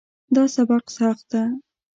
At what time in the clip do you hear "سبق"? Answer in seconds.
0.55-0.83